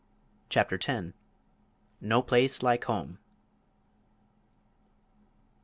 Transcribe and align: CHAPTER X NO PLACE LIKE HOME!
CHAPTER 0.49 0.79
X 0.83 1.13
NO 2.01 2.21
PLACE 2.23 2.63
LIKE 2.63 2.85
HOME! 2.85 3.19